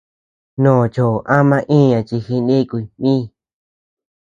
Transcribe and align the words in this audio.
Mnoo 0.57 0.83
choʼo 0.93 1.17
ama 1.35 1.57
iña 1.77 1.99
chi 2.07 2.17
jinikuy 2.25 2.85
mï. 3.01 3.13